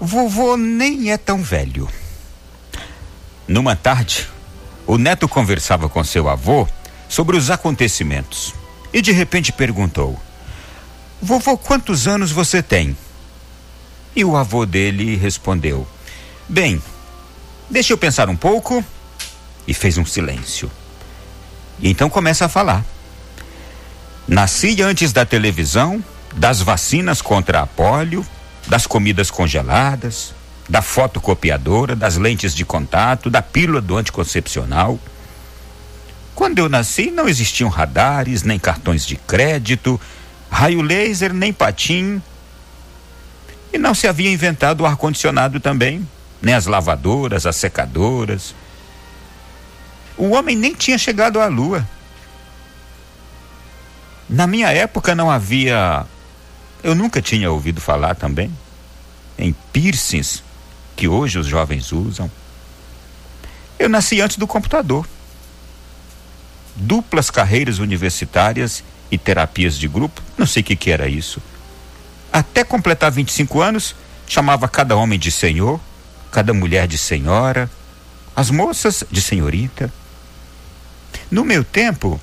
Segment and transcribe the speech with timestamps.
[0.00, 1.88] Vovô nem é tão velho.
[3.46, 4.28] Numa tarde,
[4.86, 6.66] o neto conversava com seu avô
[7.08, 8.54] sobre os acontecimentos
[8.92, 10.18] e de repente perguntou:
[11.22, 12.96] Vovô, quantos anos você tem?
[14.16, 15.86] E o avô dele respondeu:
[16.48, 16.82] Bem,
[17.68, 18.84] deixa eu pensar um pouco.
[19.66, 20.70] E fez um silêncio.
[21.82, 22.84] Então começa a falar.
[24.28, 26.02] Nasci antes da televisão,
[26.34, 28.24] das vacinas contra a polio,
[28.66, 30.34] das comidas congeladas,
[30.68, 34.98] da fotocopiadora, das lentes de contato, da pílula do anticoncepcional.
[36.34, 40.00] Quando eu nasci, não existiam radares, nem cartões de crédito,
[40.50, 42.22] raio laser, nem patim.
[43.72, 46.08] E não se havia inventado o ar-condicionado também,
[46.40, 48.54] nem as lavadoras, as secadoras.
[50.20, 51.88] O homem nem tinha chegado à lua.
[54.28, 56.04] Na minha época não havia.
[56.82, 58.52] Eu nunca tinha ouvido falar também
[59.38, 60.44] em piercings
[60.94, 62.30] que hoje os jovens usam.
[63.78, 65.08] Eu nasci antes do computador.
[66.76, 71.40] Duplas carreiras universitárias e terapias de grupo, não sei o que, que era isso.
[72.30, 75.80] Até completar 25 anos, chamava cada homem de senhor,
[76.30, 77.70] cada mulher de senhora,
[78.36, 79.90] as moças de senhorita.
[81.30, 82.20] No meu tempo,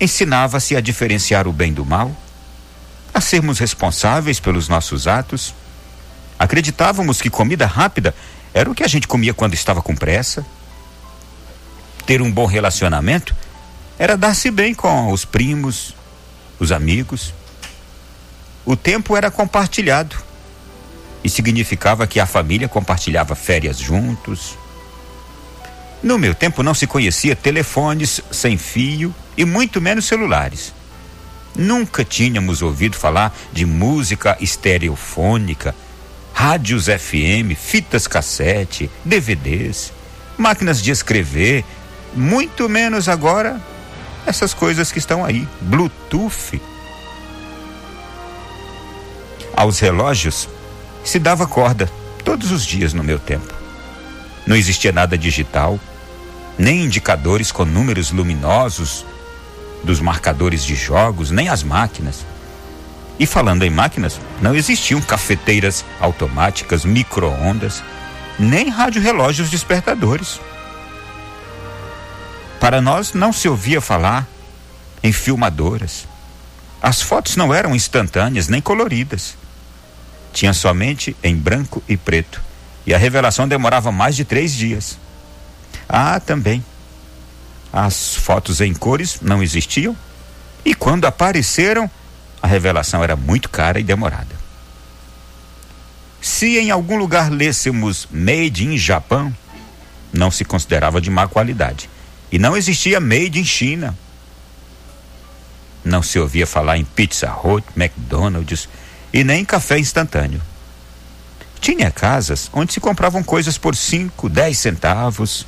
[0.00, 2.14] ensinava-se a diferenciar o bem do mal,
[3.12, 5.54] a sermos responsáveis pelos nossos atos.
[6.38, 8.14] Acreditávamos que comida rápida
[8.52, 10.44] era o que a gente comia quando estava com pressa.
[12.06, 13.34] Ter um bom relacionamento
[13.98, 15.94] era dar-se bem com os primos,
[16.58, 17.34] os amigos.
[18.64, 20.16] O tempo era compartilhado
[21.24, 24.56] e significava que a família compartilhava férias juntos.
[26.02, 30.72] No meu tempo não se conhecia telefones sem fio e muito menos celulares.
[31.56, 35.74] Nunca tínhamos ouvido falar de música estereofônica,
[36.32, 39.92] rádios FM, fitas cassete, DVDs,
[40.36, 41.64] máquinas de escrever,
[42.14, 43.60] muito menos agora
[44.24, 46.60] essas coisas que estão aí, Bluetooth.
[49.56, 50.48] Aos relógios
[51.02, 51.90] se dava corda
[52.24, 53.52] todos os dias no meu tempo.
[54.46, 55.80] Não existia nada digital,
[56.58, 59.06] nem indicadores com números luminosos
[59.84, 62.26] dos marcadores de jogos, nem as máquinas.
[63.18, 67.82] E falando em máquinas, não existiam cafeteiras automáticas, micro-ondas,
[68.38, 70.40] nem rádio-relógios despertadores.
[72.60, 74.26] Para nós não se ouvia falar
[75.02, 76.06] em filmadoras.
[76.82, 79.36] As fotos não eram instantâneas nem coloridas.
[80.32, 82.40] Tinha somente em branco e preto.
[82.86, 84.98] E a revelação demorava mais de três dias.
[85.88, 86.64] Ah, também.
[87.72, 89.96] As fotos em cores não existiam.
[90.64, 91.90] E quando apareceram,
[92.42, 94.36] a revelação era muito cara e demorada.
[96.20, 99.34] Se em algum lugar lêssemos Made in Japão,
[100.12, 101.88] não se considerava de má qualidade.
[102.30, 103.96] E não existia made in China.
[105.84, 108.68] Não se ouvia falar em Pizza Hut, McDonald's
[109.12, 110.42] e nem café instantâneo.
[111.60, 115.46] Tinha casas onde se compravam coisas por 5, 10 centavos.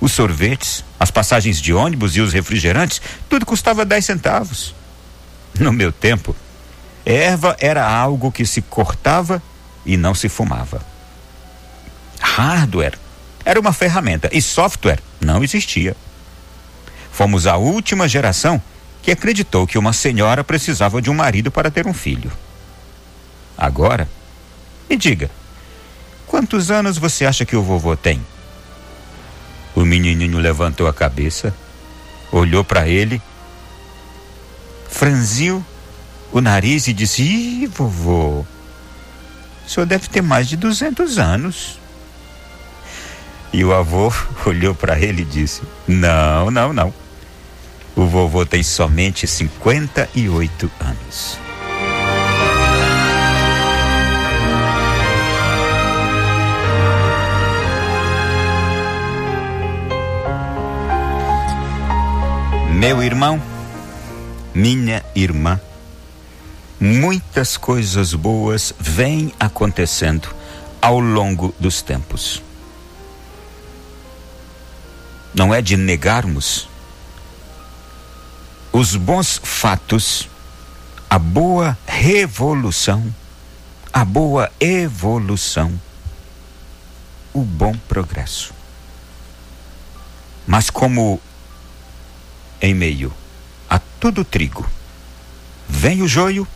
[0.00, 4.74] Os sorvetes, as passagens de ônibus e os refrigerantes, tudo custava 10 centavos.
[5.58, 6.36] No meu tempo,
[7.04, 9.42] erva era algo que se cortava
[9.84, 10.80] e não se fumava.
[12.20, 12.98] Hardware
[13.44, 15.96] era uma ferramenta e software não existia.
[17.10, 18.60] Fomos a última geração
[19.02, 22.30] que acreditou que uma senhora precisava de um marido para ter um filho.
[23.56, 24.08] Agora,
[24.90, 25.30] me diga,
[26.26, 28.20] quantos anos você acha que o vovô tem?
[29.76, 31.54] O menininho levantou a cabeça,
[32.32, 33.20] olhou para ele,
[34.88, 35.62] franziu
[36.32, 41.78] o nariz e disse: Ih, vovô, o senhor deve ter mais de 200 anos.
[43.52, 44.12] E o avô
[44.46, 46.92] olhou para ele e disse: Não, não, não.
[47.94, 51.45] O vovô tem somente 58 anos.
[62.76, 63.42] Meu irmão,
[64.54, 65.60] minha irmã,
[66.78, 70.28] muitas coisas boas vêm acontecendo
[70.80, 72.42] ao longo dos tempos
[75.36, 76.66] não é de negarmos
[78.72, 80.30] os bons fatos,
[81.10, 83.14] a boa revolução,
[83.92, 85.78] a boa evolução,
[87.34, 88.54] o bom progresso.
[90.46, 91.20] Mas como
[92.60, 93.12] em meio
[93.68, 94.68] a todo trigo
[95.68, 96.46] vem o joio,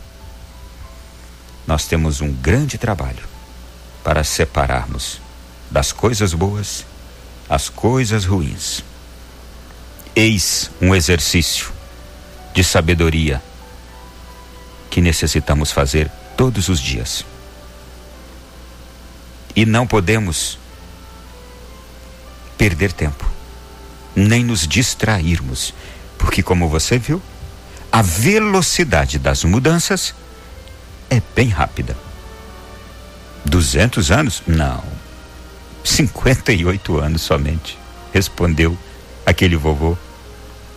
[1.67, 3.29] nós temos um grande trabalho
[4.02, 5.20] para separarmos
[5.70, 6.85] das coisas boas
[7.50, 8.85] as coisas ruins.
[10.14, 11.73] Eis um exercício
[12.55, 13.43] de sabedoria
[14.88, 17.25] que necessitamos fazer todos os dias.
[19.56, 20.58] E não podemos
[22.56, 23.29] perder tempo,
[24.20, 25.75] nem nos distrairmos,
[26.19, 27.20] porque, como você viu,
[27.90, 30.14] a velocidade das mudanças
[31.08, 31.96] é bem rápida.
[33.44, 34.43] 200 anos?
[34.46, 34.84] Não.
[35.82, 37.78] 58 anos somente,
[38.12, 38.76] respondeu
[39.25, 39.96] aquele vovô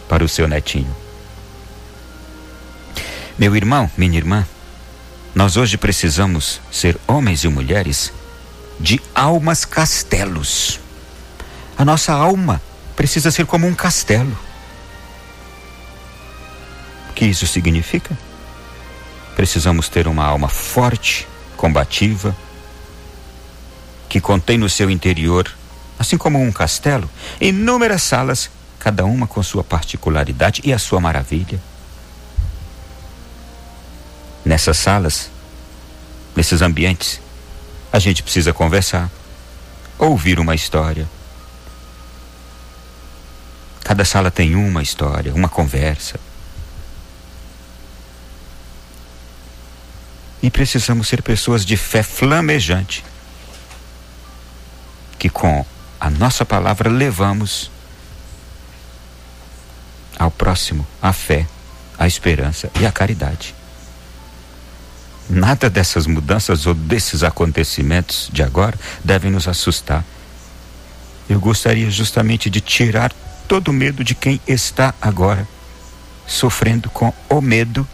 [0.07, 0.95] para o seu netinho.
[3.37, 4.47] Meu irmão, minha irmã,
[5.35, 8.13] nós hoje precisamos ser homens e mulheres
[8.79, 10.79] de almas castelos.
[11.77, 12.61] A nossa alma
[12.95, 14.37] precisa ser como um castelo.
[17.09, 18.17] O que isso significa?
[19.35, 22.35] Precisamos ter uma alma forte, combativa,
[24.09, 25.51] que contém no seu interior,
[25.97, 27.09] assim como um castelo,
[27.41, 28.49] inúmeras salas,
[28.79, 31.59] cada uma com sua particularidade e a sua maravilha.
[34.45, 35.31] Nessas salas,
[36.35, 37.21] nesses ambientes,
[37.91, 39.09] a gente precisa conversar,
[39.97, 41.07] ouvir uma história.
[43.93, 46.19] Cada sala tem uma história, uma conversa.
[50.41, 53.05] E precisamos ser pessoas de fé flamejante,
[55.19, 55.63] que com
[55.99, 57.69] a nossa palavra levamos
[60.17, 61.45] ao próximo a fé,
[61.95, 63.53] a esperança e a caridade.
[65.29, 70.03] Nada dessas mudanças ou desses acontecimentos de agora devem nos assustar.
[71.29, 73.13] Eu gostaria justamente de tirar
[73.47, 75.47] todo o medo de quem está agora
[76.25, 77.87] sofrendo com o medo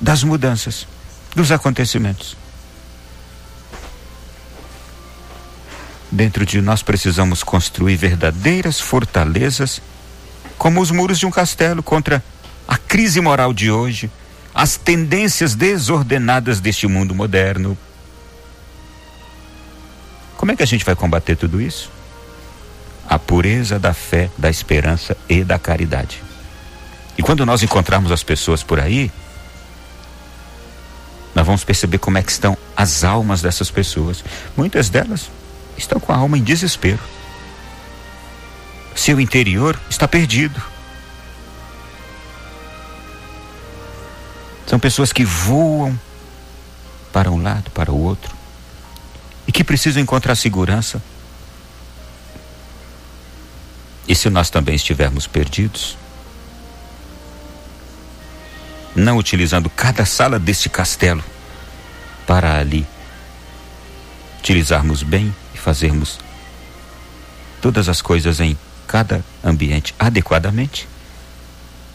[0.00, 0.86] das mudanças,
[1.34, 2.36] dos acontecimentos.
[6.10, 9.82] Dentro de nós precisamos construir verdadeiras fortalezas,
[10.56, 12.22] como os muros de um castelo contra
[12.68, 14.10] a crise moral de hoje,
[14.54, 17.76] as tendências desordenadas deste mundo moderno.
[20.36, 21.90] Como é que a gente vai combater tudo isso?
[23.14, 26.20] A pureza da fé, da esperança e da caridade.
[27.16, 29.08] E quando nós encontrarmos as pessoas por aí,
[31.32, 34.24] nós vamos perceber como é que estão as almas dessas pessoas.
[34.56, 35.30] Muitas delas
[35.78, 36.98] estão com a alma em desespero.
[38.96, 40.60] Seu interior está perdido.
[44.66, 45.96] São pessoas que voam
[47.12, 48.34] para um lado, para o outro
[49.46, 51.00] e que precisam encontrar segurança.
[54.06, 55.96] E se nós também estivermos perdidos,
[58.94, 61.24] não utilizando cada sala deste castelo
[62.26, 62.86] para ali
[64.38, 65.34] utilizarmos bem
[65.64, 66.18] fazermos
[67.62, 70.86] todas as coisas em cada ambiente adequadamente,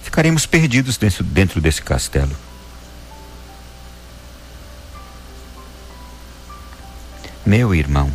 [0.01, 2.35] ficaremos perdidos dentro, dentro desse castelo.
[7.45, 8.11] Meu irmão,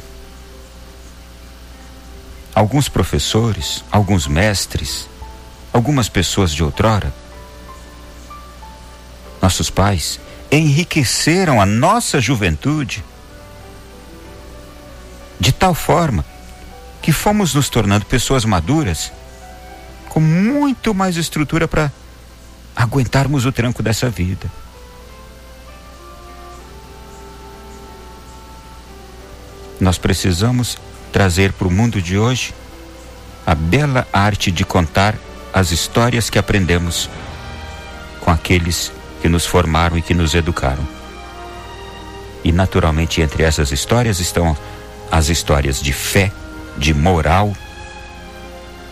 [2.55, 5.09] alguns professores, alguns mestres,
[5.73, 7.13] algumas pessoas de outrora,
[9.43, 10.21] nossos pais,
[10.51, 13.05] enriqueceram a nossa juventude
[15.41, 16.25] de tal forma
[17.03, 19.13] que fomos nos tornando pessoas maduras
[20.09, 21.93] com muito mais estrutura para
[22.75, 24.51] aguentarmos o tranco dessa vida.
[29.81, 30.79] Nós precisamos
[31.15, 32.53] trazer para o mundo de hoje
[33.47, 35.15] a bela arte de contar
[35.53, 37.09] as histórias que aprendemos
[38.19, 38.91] com aqueles
[39.23, 40.85] que nos formaram e que nos educaram.
[42.43, 44.57] E naturalmente entre essas histórias estão
[45.09, 46.33] as histórias de fé,
[46.77, 47.55] de moral,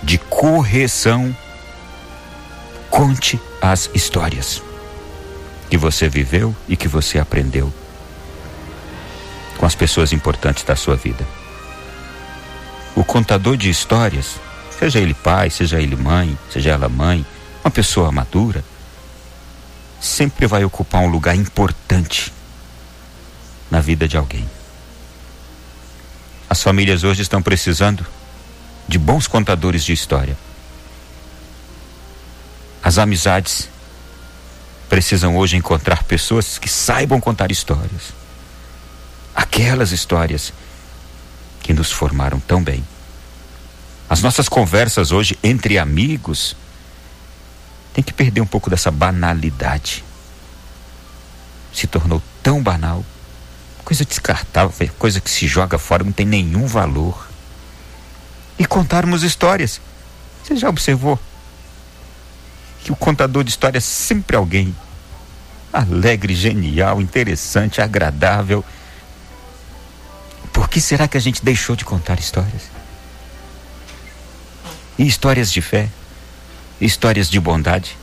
[0.00, 1.36] de correção.
[2.88, 4.62] Conte as histórias
[5.68, 7.74] que você viveu e que você aprendeu
[9.58, 11.41] com as pessoas importantes da sua vida.
[12.94, 14.38] O contador de histórias,
[14.78, 17.24] seja ele pai, seja ele mãe, seja ela mãe,
[17.64, 18.62] uma pessoa madura,
[20.00, 22.32] sempre vai ocupar um lugar importante
[23.70, 24.48] na vida de alguém.
[26.50, 28.04] As famílias hoje estão precisando
[28.86, 30.36] de bons contadores de história.
[32.82, 33.70] As amizades
[34.88, 38.12] precisam hoje encontrar pessoas que saibam contar histórias.
[39.34, 40.52] Aquelas histórias
[41.62, 42.84] que nos formaram tão bem.
[44.08, 46.56] As nossas conversas hoje entre amigos
[47.94, 50.04] tem que perder um pouco dessa banalidade.
[51.72, 53.04] Se tornou tão banal,
[53.84, 57.28] coisa descartável, coisa que se joga fora, não tem nenhum valor.
[58.58, 59.80] E contarmos histórias.
[60.42, 61.18] Você já observou
[62.82, 64.74] que o contador de histórias é sempre alguém
[65.72, 68.64] alegre, genial, interessante, agradável.
[70.72, 72.62] Que será que a gente deixou de contar histórias?
[74.98, 75.86] E histórias de fé,
[76.80, 77.94] histórias de bondade.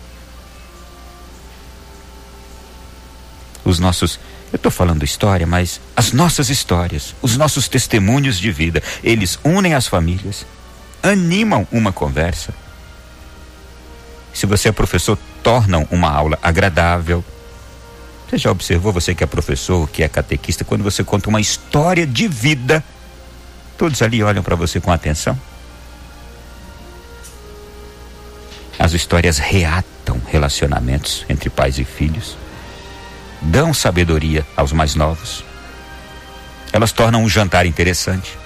[3.65, 4.19] Os nossos,
[4.53, 9.73] eu estou falando história, mas as nossas histórias, os nossos testemunhos de vida, eles unem
[9.73, 10.45] as famílias,
[11.01, 12.53] animam uma conversa.
[14.31, 17.25] Se você é professor, tornam uma aula agradável,
[18.29, 22.05] você já observou, você que é professor, que é catequista, quando você conta uma história
[22.05, 22.83] de vida,
[23.75, 25.39] todos ali olham para você com atenção?
[28.77, 32.37] As histórias reatam relacionamentos entre pais e filhos,
[33.41, 35.43] dão sabedoria aos mais novos,
[36.71, 38.37] elas tornam um jantar interessante,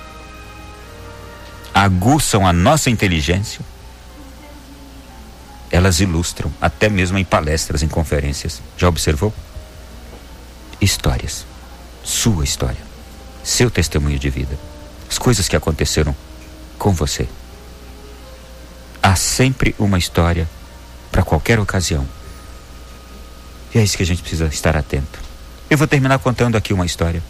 [1.74, 3.60] aguçam a nossa inteligência,
[5.70, 8.62] elas ilustram, até mesmo em palestras, em conferências.
[8.78, 9.34] Já observou?
[10.82, 11.46] Histórias.
[12.04, 12.82] Sua história.
[13.44, 14.58] Seu testemunho de vida.
[15.10, 16.16] As coisas que aconteceram
[16.78, 17.28] com você.
[19.02, 20.50] Há sempre uma história
[21.12, 22.08] para qualquer ocasião.
[23.74, 25.20] E é isso que a gente precisa estar atento.
[25.70, 27.22] Eu vou terminar contando aqui uma história.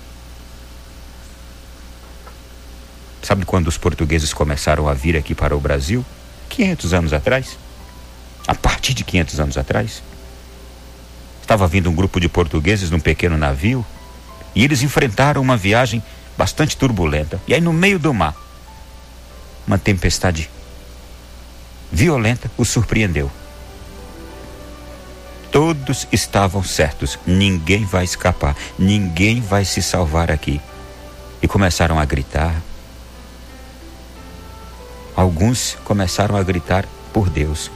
[3.22, 6.06] Sabe quando os portugueses começaram a vir aqui para o Brasil?
[6.50, 7.58] 500 anos atrás?
[8.46, 10.04] A partir de 500 anos atrás?
[11.53, 13.86] Estava vindo um grupo de portugueses num pequeno navio
[14.55, 16.01] e eles enfrentaram uma viagem
[16.36, 17.39] bastante turbulenta.
[17.48, 18.36] E aí, no meio do mar,
[19.67, 20.50] uma tempestade
[21.91, 23.31] violenta os surpreendeu.
[25.51, 30.60] Todos estavam certos, ninguém vai escapar, ninguém vai se salvar aqui.
[31.39, 32.55] E começaram a gritar.
[35.15, 37.69] Alguns começaram a gritar por Deus.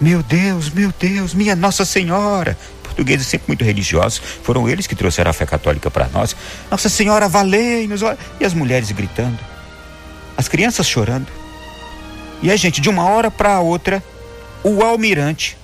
[0.00, 2.58] Meu Deus, meu Deus, minha Nossa Senhora,
[2.94, 6.34] portugueses sempre muito religiosos, foram eles que trouxeram a fé católica para nós.
[6.70, 8.00] Nossa Senhora, valei-nos!
[8.40, 9.38] E as mulheres gritando,
[10.36, 11.26] as crianças chorando.
[12.40, 14.02] E a gente, de uma hora para outra,
[14.62, 15.58] o almirante,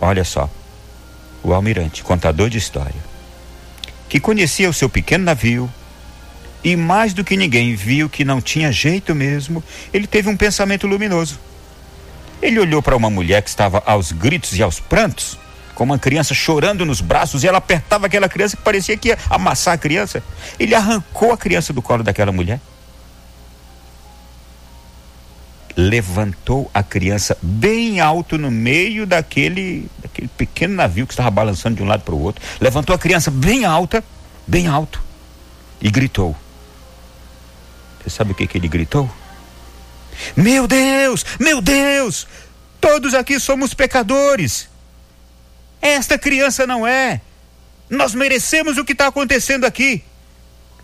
[0.00, 0.48] olha só,
[1.42, 2.94] o almirante, contador de história,
[4.08, 5.70] que conhecia o seu pequeno navio,
[6.64, 10.86] e mais do que ninguém viu que não tinha jeito mesmo, ele teve um pensamento
[10.86, 11.38] luminoso.
[12.42, 15.38] Ele olhou para uma mulher que estava aos gritos e aos prantos
[15.76, 19.18] com uma criança chorando nos braços e ela apertava aquela criança que parecia que ia
[19.28, 20.22] amassar a criança.
[20.58, 22.58] Ele arrancou a criança do colo daquela mulher.
[25.76, 31.82] Levantou a criança bem alto no meio daquele, daquele pequeno navio que estava balançando de
[31.82, 32.42] um lado para o outro.
[32.58, 34.02] Levantou a criança bem alta,
[34.46, 35.02] bem alto,
[35.78, 36.34] e gritou.
[38.02, 39.10] Você sabe o que, que ele gritou?
[40.34, 42.26] Meu Deus, meu Deus,
[42.80, 44.70] todos aqui somos pecadores.
[45.80, 47.20] Esta criança não é.
[47.88, 50.02] Nós merecemos o que está acontecendo aqui.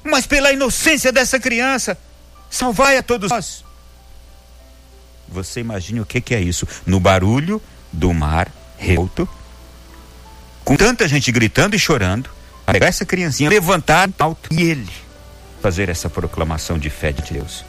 [0.04, 1.96] Mas pela inocência dessa criança,
[2.50, 3.64] salvai a todos nós.
[5.28, 6.66] Você imagine o que, que é isso?
[6.84, 9.28] No barulho do mar revolto,
[10.64, 12.28] com tanta gente gritando e chorando,
[12.66, 14.90] pegar essa criancinha, levantar alto e ele
[15.60, 17.64] fazer essa proclamação de fé de Deus.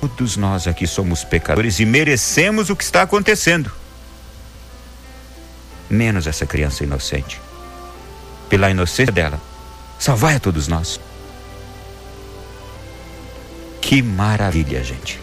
[0.00, 3.72] Todos nós aqui somos pecadores e merecemos o que está acontecendo
[5.88, 7.40] menos essa criança inocente.
[8.48, 9.40] Pela inocência dela,
[9.98, 11.00] salvai a todos nós.
[13.80, 15.20] Que maravilha, gente.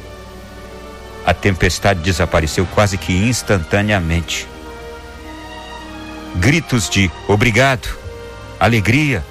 [1.26, 4.48] A tempestade desapareceu quase que instantaneamente.
[6.36, 7.88] Gritos de obrigado,
[8.60, 9.24] alegria,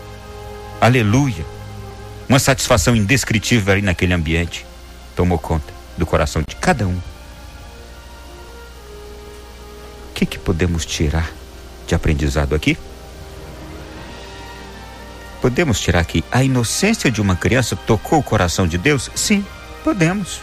[0.80, 1.44] aleluia.
[2.28, 4.64] Uma satisfação indescritível ali naquele ambiente
[5.14, 7.11] tomou conta do coração de cada um.
[10.26, 11.30] Que, que podemos tirar
[11.86, 12.76] de aprendizado aqui?
[15.40, 19.10] Podemos tirar que a inocência de uma criança tocou o coração de Deus?
[19.14, 19.44] Sim,
[19.82, 20.40] podemos.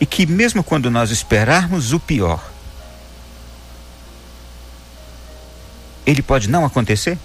[0.00, 2.42] E que mesmo quando nós esperarmos o pior,
[6.06, 7.18] ele pode não acontecer?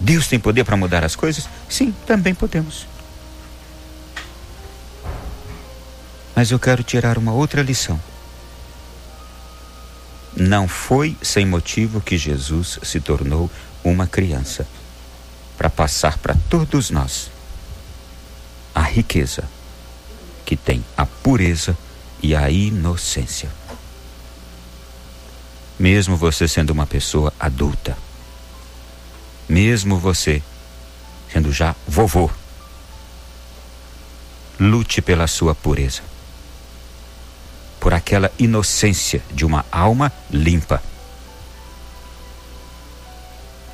[0.00, 1.48] Deus tem poder para mudar as coisas?
[1.68, 2.86] Sim, também podemos.
[6.36, 7.98] Mas eu quero tirar uma outra lição.
[10.36, 13.50] Não foi sem motivo que Jesus se tornou
[13.82, 14.68] uma criança
[15.56, 17.30] para passar para todos nós
[18.74, 19.48] a riqueza
[20.44, 21.74] que tem a pureza
[22.22, 23.48] e a inocência.
[25.78, 27.96] Mesmo você sendo uma pessoa adulta,
[29.48, 30.42] mesmo você
[31.32, 32.30] sendo já vovô,
[34.60, 36.02] lute pela sua pureza,
[38.06, 40.80] aquela inocência de uma alma limpa.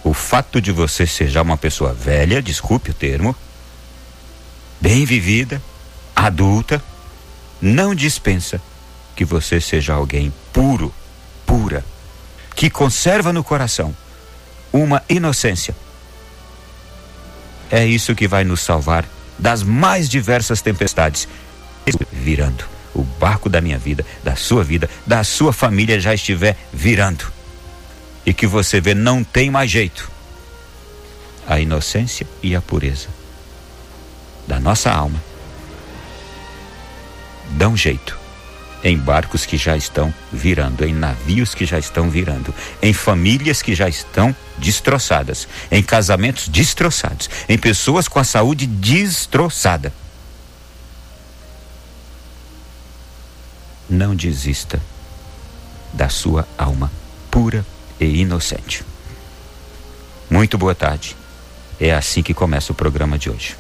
[0.03, 3.37] O fato de você ser já uma pessoa velha, desculpe o termo,
[4.81, 5.63] bem vivida,
[6.17, 6.83] adulta,
[7.61, 8.59] não dispensa
[9.15, 10.93] que você seja alguém puro,
[11.45, 11.85] pura,
[12.57, 13.95] que conserva no coração
[14.73, 15.77] uma inocência.
[17.71, 19.05] É isso que vai nos salvar
[19.39, 21.29] das mais diversas tempestades.
[22.11, 22.73] Virando.
[22.95, 27.33] O barco da minha vida, da sua vida, da sua família já estiver virando.
[28.25, 30.11] E que você vê, não tem mais jeito.
[31.47, 33.09] A inocência e a pureza
[34.47, 35.23] da nossa alma
[37.51, 38.19] dão jeito
[38.85, 43.75] em barcos que já estão virando, em navios que já estão virando, em famílias que
[43.75, 49.93] já estão destroçadas, em casamentos destroçados, em pessoas com a saúde destroçada.
[53.93, 54.81] Não desista
[55.93, 56.91] da sua alma
[57.31, 57.63] pura
[58.01, 58.83] e inocente.
[60.31, 61.15] Muito boa tarde.
[61.79, 63.55] É assim que começa o programa de hoje.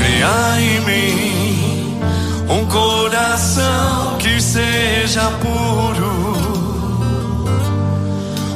[0.00, 2.00] Cria em mim
[2.48, 6.34] um coração que seja puro,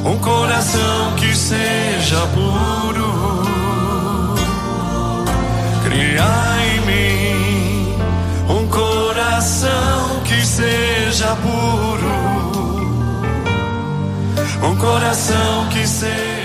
[0.03, 3.43] um coração que seja puro.
[5.85, 6.52] Cria
[11.13, 12.09] seja puro,
[14.67, 16.42] um coração que seja